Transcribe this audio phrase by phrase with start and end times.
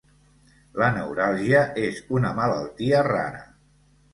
[0.83, 3.45] La neuràlgia és una malaltia rara.